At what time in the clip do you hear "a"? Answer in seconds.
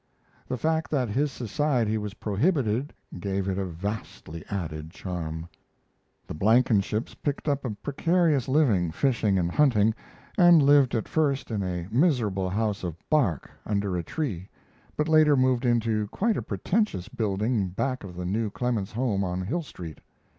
3.59-3.65, 7.63-7.69, 11.61-11.87, 13.95-14.01, 16.35-16.41